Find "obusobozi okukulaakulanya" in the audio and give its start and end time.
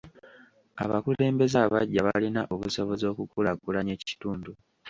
2.53-3.91